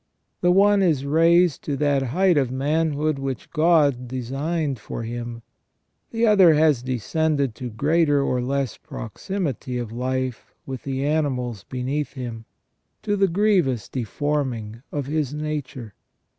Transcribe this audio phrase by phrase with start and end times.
[0.41, 5.43] The one is raised to that height of manhood which God designed for him,
[6.09, 12.13] the other has descended to greater or less proximity of life with the animals beneath
[12.13, 12.45] him,
[13.03, 15.93] to the grievous deforming of his nature.